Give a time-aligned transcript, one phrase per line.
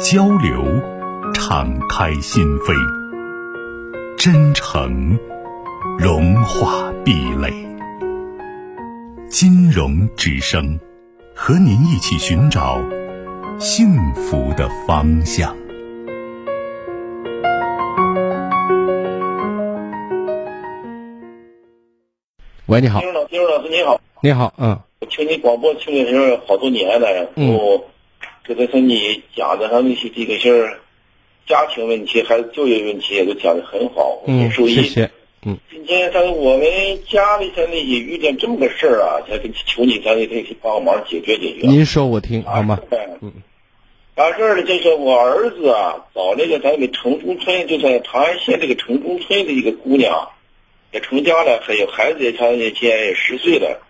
[0.00, 0.64] 交流，
[1.32, 2.74] 敞开心扉；
[4.16, 5.16] 真诚，
[5.98, 7.52] 融化壁垒。
[9.28, 10.78] 金融之声，
[11.34, 12.80] 和您一起寻找
[13.58, 15.54] 幸福的方向。
[22.66, 23.00] 喂，你好。
[23.00, 24.00] 金融老，金融老师你好。
[24.22, 24.78] 你好，嗯。
[25.00, 27.84] 我听你广播听了是好多年了，然后。
[28.46, 30.78] 这个是你讲的上那些这个事儿，
[31.46, 35.10] 家庭问题还是就业问题，也都讲的很好，嗯，谢谢。
[35.46, 36.66] 嗯，今天咱我们
[37.08, 41.66] 家里头那也遇见这么个事儿啊，想求你咱得得帮忙解决解决。
[41.66, 42.78] 您说我听好吗？
[43.22, 43.32] 嗯，
[44.14, 44.62] 完事儿了？
[44.62, 50.28] 就是我儿子啊，找那个咱们城中村，就在长安县这个城中村的一个姑娘，
[50.92, 53.80] 也成家了，还有孩子也他也今年也十岁了。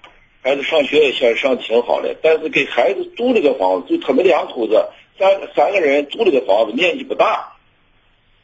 [0.44, 7.56] 孩子上学也上上挺好的，但是给孩子租了个房子，就他们两口子三三个人租了个房子，面积不大，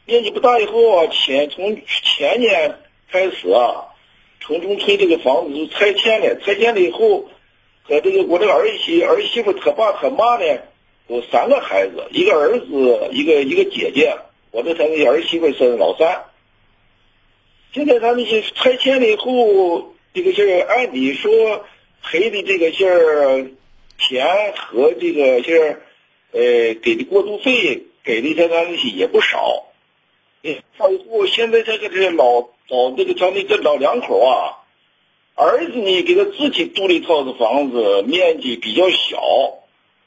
[0.06, 2.74] 面积不大以后啊，前从前年
[3.12, 3.84] 开始啊，
[4.40, 7.28] 城中村这个房子就拆迁了，拆迁了以后，
[7.82, 10.58] 和这个我这个儿媳儿媳妇他爸他妈呢，
[11.06, 14.16] 有三个孩子，一个儿子，一个一个姐姐，
[14.52, 16.24] 我这他那儿媳妇是老三。
[17.74, 21.62] 现在他那些拆迁了以后，这个是按理说。
[22.02, 23.50] 赔的这个些儿
[23.98, 25.82] 钱和这个些儿，
[26.32, 29.66] 呃，给的过渡费给的他那些也不少。
[30.42, 34.64] 哎，上户现在这个这老老这个他那个老两口啊，
[35.34, 39.20] 儿子呢给他自己租了一套子房子，面积比较小，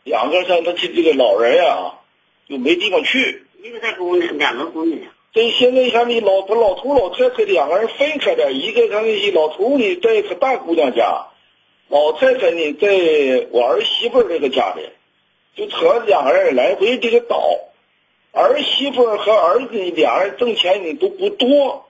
[0.04, 2.00] 两个像他这这个老人呀，
[2.50, 3.44] 就没地方去。
[3.62, 5.08] 一个在公寓，两个公寓。
[5.34, 11.28] 这现在像那老他老头老太太两个人分开的，一个他那些老头呢在他大姑娘家。
[11.90, 14.90] 老太太呢，在我儿媳妇这个家里，
[15.56, 17.60] 就他两个人来回这个倒。
[18.32, 21.88] 儿媳妇和儿子俩人挣钱呢都不多，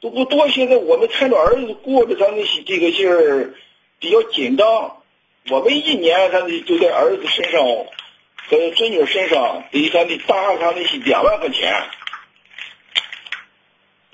[0.00, 0.48] 都不多。
[0.48, 3.54] 现在我们看着儿子过的他那些这个劲儿
[3.98, 5.02] 比较紧张，
[5.50, 11.74] 我们一年他就在儿子身上和孙女身上得他得搭上那些两万块钱。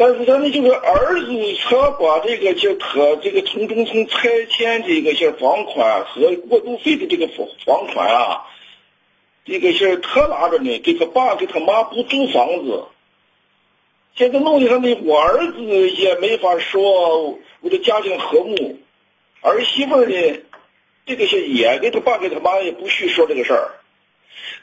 [0.02, 1.28] 但是他那就是儿子，
[1.62, 8.42] 他把这个就他这个城中村拆迁这个些房款和过渡费的这个房房款啊，
[9.44, 12.86] 这个些他拿着呢，给他爸给他妈不租房子。
[14.16, 15.62] 现在弄的他那我儿子
[15.92, 18.80] 也没法说，我的家庭和睦，
[19.40, 20.40] 儿媳妇呢，
[21.06, 23.70] 这个些也给他爸给他妈也不许说这个事儿。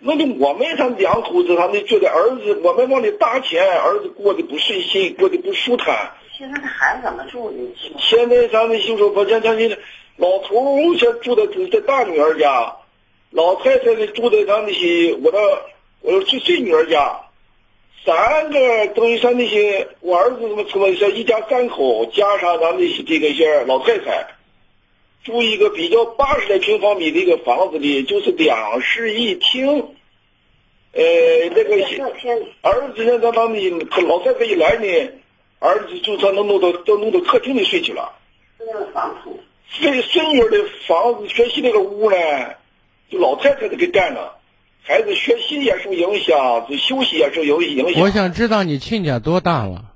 [0.01, 6.11] 那就我们他两口子，他们觉得儿子，我们往里搭钱，儿子过得不顺心，过得不舒坦。
[6.37, 7.57] 现在这孩子怎么住呢？
[7.99, 9.69] 现在咱们就说，我像像那
[10.15, 12.73] 老头先住在在大女儿家，
[13.31, 15.37] 老太太呢住在咱那些我的
[16.01, 17.19] 我最最女儿家，
[18.05, 24.25] 三个等于像那些我儿子什么什么像一家三口，加上咱那些这个些老太太。
[25.23, 29.85] 住一个比较八十来平方米的一个房子里，就是两室一厅。
[30.91, 31.03] 呃，
[31.51, 31.75] 那个
[32.61, 35.11] 儿子呢，他他们他老太太一来呢，
[35.59, 38.11] 儿子就他能弄到都弄到客厅里睡去了。
[38.93, 39.29] 房子。
[39.71, 42.17] 孙孙女的房子学习那个屋呢，
[43.11, 44.39] 就老太太给占了，
[44.81, 48.01] 孩子学习也受影响，这休息也受影影响。
[48.01, 49.93] 我想知道你亲家多大了？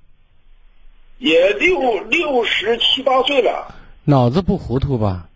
[1.17, 3.73] 也六六十七八岁了。
[4.05, 5.29] 脑子不糊涂吧？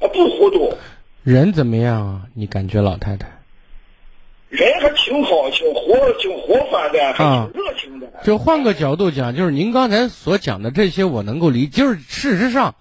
[0.00, 0.76] 啊，不糊涂。
[1.22, 2.26] 人怎么样啊？
[2.34, 3.26] 你感觉老太太？
[4.50, 8.06] 人还挺好，挺活，挺活泛的，还挺热情的。
[8.22, 11.66] 就换个角度讲，就是您刚才所讲的这些，我能够理。
[11.66, 12.74] 就是事实上，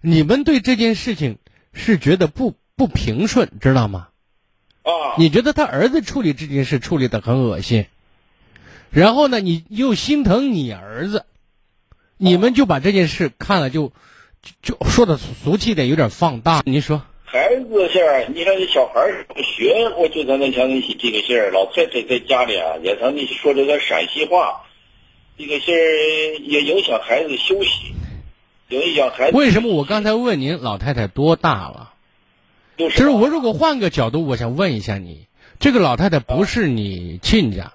[0.00, 1.38] 你们对这件事情
[1.72, 4.08] 是觉得不不平顺，知道吗？
[4.84, 5.18] 啊。
[5.18, 7.86] 你觉得他儿子处理这件事处理的很恶心，
[8.90, 11.24] 然后呢，你又心疼你儿子，
[12.16, 13.90] 你们就把这件事看了就。
[14.62, 16.62] 就说的俗气点，有点放大。
[16.64, 24.62] 您说孩子事儿，你看这小孩儿学，我就在那像那些这个事儿，老太太在家里啊，也他那说这个陕西话，
[25.36, 27.92] 这个事儿也影响孩子休息，
[28.68, 29.36] 影响孩子。
[29.36, 31.92] 为什么我刚才问您老太太多大了？
[32.78, 35.26] 其实我如果换个角度，我想问一下你，
[35.58, 37.72] 这个老太太不是你亲家，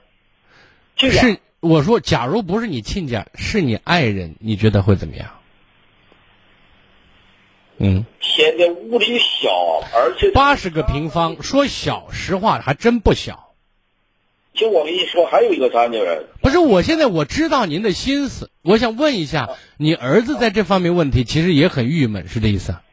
[0.98, 5.30] 亲家是我说，假如不是你亲家，是你爱人，你觉得会怎么样？
[7.78, 9.50] 嗯，现在屋里小，
[9.94, 13.50] 而且八十个平方，说小，实话还真不小。
[14.54, 15.98] 其实我跟你说，还有一个啥呢？
[16.40, 22.84] 不是，我现在我知道您的心思，我想问一下，你儿子在这方面问题其实也很郁闷，是这意思啊？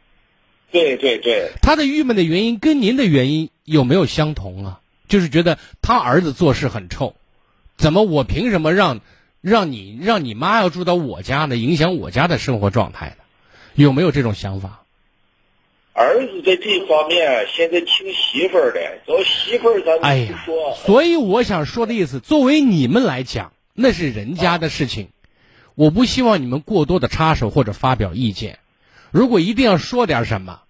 [0.73, 4.81] 对对对，他的郁闷的原因跟您的原因有没有相同啊？
[5.09, 7.15] 就是觉得他儿子做事很臭，
[7.77, 9.01] 怎么我凭什么让
[9.43, 11.57] 让你让你妈要住到我家呢？
[11.57, 13.20] 影响我家的生活状态呢？
[13.75, 14.85] 有没有这种想法？
[15.93, 25.09] 儿子在这方面现在听媳妇儿的，找媳妇儿咱哎呀不说，，所以我想说的意思，作为你们来讲，那是人家的事情，
[25.75, 28.61] 我不希望你们过多的插手或者发表意见。
[29.11, 30.63] 如果一定要说点什么，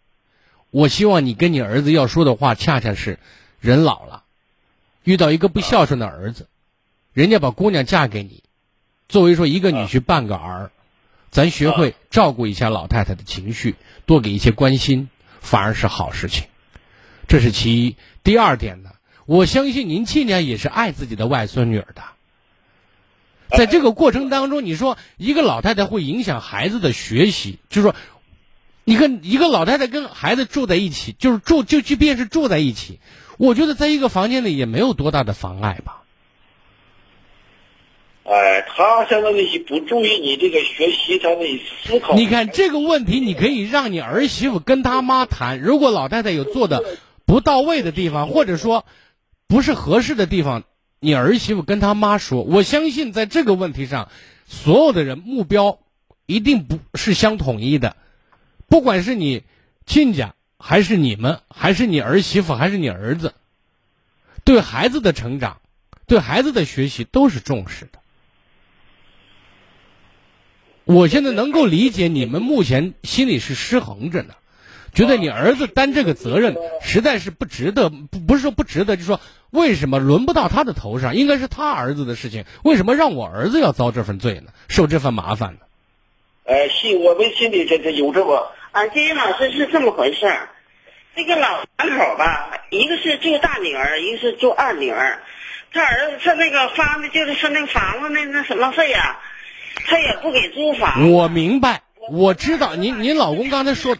[0.70, 3.18] 我希望你跟你儿子要说的话，恰恰是
[3.60, 4.24] 人老了，
[5.04, 6.48] 遇到一个不孝顺的儿子，
[7.12, 8.42] 人家把姑娘嫁给你，
[9.08, 10.72] 作为说一个女婿半个儿，
[11.30, 15.08] 咱学会照顾一下老太太的情绪，多给一些关心，
[15.40, 16.46] 反而是好事情。
[17.28, 17.96] 这是其一。
[18.24, 18.90] 第二点呢，
[19.26, 22.02] 我相信您亲家也是爱自己的外孙女儿的。
[23.56, 27.94] 在这个过程当中，你说一个老太太会影响孩子的学习，就是说，
[28.84, 32.98] 你跟一个老太太跟孩子住在一起，就是住就即便是住在一起，
[33.38, 35.99] 我觉得在一个房间里也没有多大的妨碍吧。
[38.30, 41.44] 哎，他现在的不注意你这个学习，他的
[41.82, 42.14] 思考。
[42.14, 45.60] 你看这个问题，你可以让你儿媳妇跟他妈谈。
[45.60, 48.84] 如果老太太有做的不到位的地方，或者说
[49.48, 50.62] 不是合适的地方，
[51.00, 52.44] 你儿媳妇跟他妈说。
[52.44, 54.08] 我相信在这个问题上，
[54.46, 55.80] 所有的人目标
[56.26, 57.96] 一定不是相统一的，
[58.68, 59.42] 不管是你
[59.86, 63.34] 亲家，还是你们，还是你儿媳妇，还是你儿子，
[64.44, 65.60] 对孩子的成长，
[66.06, 67.98] 对孩子的学习都是重视的。
[70.92, 74.34] 我现在能够理解你们目前心里是失衡着呢，
[74.92, 79.20] 觉得你儿子担这个责任实在是不值得，不不是说不值得，就说
[79.50, 81.14] 为什么轮不到他的头上？
[81.14, 84.50] 应该是他儿子的事情，为什么让我儿子要遭这份罪呢？
[84.68, 85.60] 受这份麻烦呢？
[86.46, 90.48] 哎，心我们心里这这有这么啊，金英老师是这么回事儿。
[91.14, 95.22] 这个老两口吧，一个是住大女儿，一个是住二女儿。
[95.72, 99.20] 他儿子他那个发的就是说那房子那那什么费呀、
[99.86, 101.10] 他也不给租房。
[101.12, 101.80] 我明白，
[102.10, 103.96] 我知道您您老公刚才说，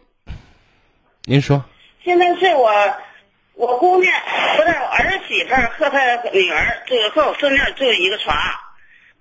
[1.25, 1.65] 您说
[2.05, 2.73] 现在是我
[3.55, 4.13] 我姑娘
[4.57, 8.37] 不是我儿媳妇和她女儿住和我孙女住一个床。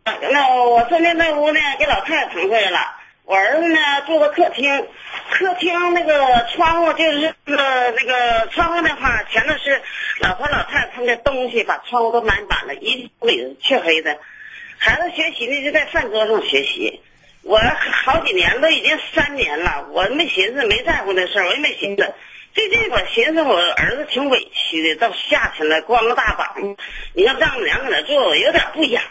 [0.03, 2.79] 呃那我孙女那屋呢给老太太腾出来了，
[3.25, 4.87] 我儿子呢住个客厅，
[5.29, 9.81] 客厅那个窗户就是那个那个窗户那块全都是
[10.21, 14.17] 老头老太太他们的东西，把窗户都满满了，一屋里黢黑的。
[14.79, 17.01] 孩子学习呢就在饭桌上学习。
[17.41, 17.57] 我
[18.03, 22.13] 好几年都已经三年了，我没寻思，没在乎那事儿，我也没寻思。
[22.53, 26.75] 最近我寻思，我儿子挺委屈的，到夏天了，光个大膀，
[27.13, 29.01] 你让丈母娘搁那坐，有点不雅。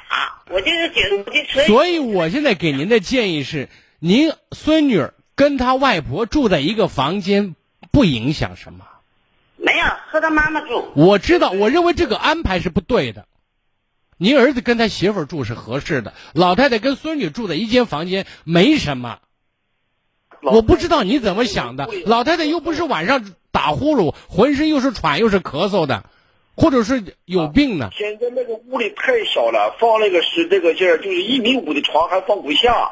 [0.50, 3.69] 我就是觉得，我就所以所以我现在给您的建议是，
[3.99, 7.55] 您孙女儿跟她外婆住在一个房间，
[7.93, 8.85] 不影响什么。
[9.56, 10.93] 没有和他妈妈住。
[10.94, 13.26] 我知道，我认为这个安排是不对的。
[14.19, 19.19] 您儿子跟他媳妇住是合适的，老太太跟孙女住在一间房间没什么。
[20.43, 26.05] 我不知道你怎么想的，老太太又不是晚上打呼噜，浑身又是喘又是咳嗽的，
[26.57, 27.91] 或者是有病呢。
[27.97, 32.91] 现在那个屋里太小了，放那个是这个劲儿，就是一米五的床还放不下，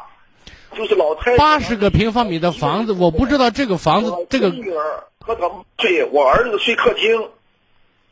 [0.76, 7.28] 就是老太太八十个平方米的房子，我不知道这个房子这个女儿和他睡，我儿子睡客厅。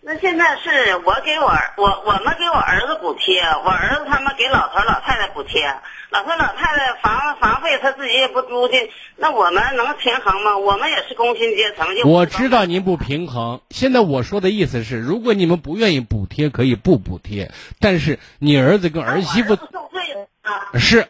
[0.06, 5.66] 那现在是我给我儿我我们给我儿子补贴，我儿子他们给老头老太太补贴，
[6.10, 10.58] 老头老太太房房费他自己也不租去，那我们能平衡吗？
[10.58, 13.62] 我们也是工薪阶层，我知道您不平衡。
[13.70, 20.78] 现在我说的意思是，如果你们不愿意补贴，可以不补贴，但是你儿子跟儿媳妇受罪了啊。
[20.78, 21.08] 是，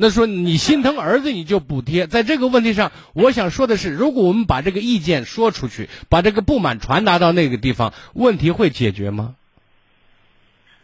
[0.00, 2.06] 那说你心疼儿子，你就补贴。
[2.06, 9.34] 在这个问题上，我想说的是，如果我们把这个意见说出去，把这个不满传达到那个地方，问题会解决吗？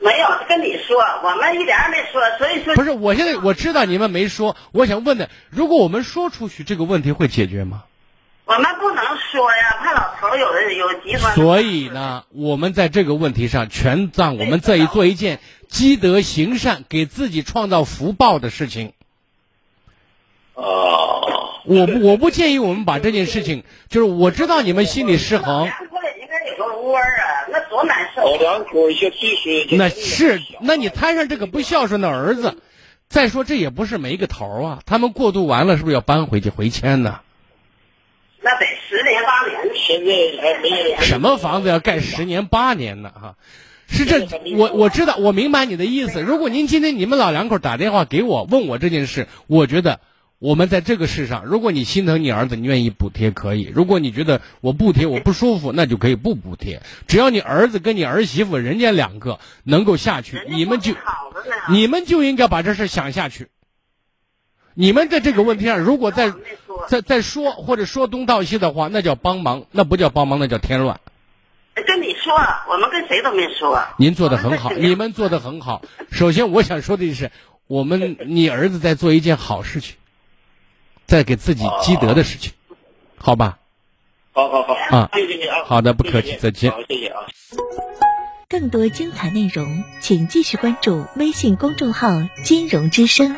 [0.00, 7.84] 没有跟你说，我们一点也没说，所以说不是，我现在我知道你们没说，我想问的，如果我们说出去，这个问题会解决吗？
[8.46, 11.36] 我们不能说呀，怕老头有的有极端。
[11.36, 18.92] 所以呢，我们在这个问题上，全让我们这一做一件积德行善，给自己创造福报的事情。
[20.54, 20.62] 啊，
[21.64, 29.30] 我不我不建议我们把这件事情，就是我知道你们心里失衡，家里应该有个窝儿啊，那多难老两口一些岁
[29.66, 32.56] 数，那是，那你摊上这个不孝顺的儿子，
[33.08, 34.80] 再说这也不是没个头啊。
[34.86, 37.20] 他们过渡完了，是不是要搬回去回迁呢？
[38.40, 39.74] 那得十年八年。
[39.74, 43.10] 现在还没什么房子要盖十年八年呢？
[43.10, 43.34] 哈，
[43.88, 46.22] 是这，我我知道，我明白你的意思。
[46.22, 50.00] 如果您今天你们老两口打电话给我问我这件事，我觉得
[50.38, 56.82] 我们在这个世上，如果你心疼你儿子，你愿意补贴可以；如果你觉得我不贴我不舒服，那就可以不补贴。
[57.06, 60.94] 只要你儿子跟你儿媳妇人家两个能够下去，你们就。
[61.70, 63.48] 你们就应该把这事想下去。
[64.72, 66.32] 你们在这个问题上，如果再
[66.88, 71.00] 再再说或者说东道西的话，那叫帮忙，那不叫帮忙，那叫添乱。
[71.74, 72.34] 跟你说，
[72.70, 73.78] 我们跟谁都没说。
[73.98, 75.82] 您做的很好，你们做的很好。
[76.10, 77.30] 首先，我想说的是，
[77.66, 79.96] 我们你儿子在做一件好事情，
[81.06, 82.52] 在给自己积德的事情，
[83.16, 83.58] 好吧？
[84.32, 87.20] 好好好啊谢谢你啊，好的不客气再见好，谢谢啊。
[88.48, 92.08] 更多精彩内容，请继续关注微信公众号
[92.44, 93.36] “金融之声”。